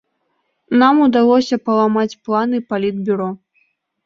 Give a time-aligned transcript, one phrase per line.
[0.83, 3.29] Нам удалося паламаць планы палітбюро.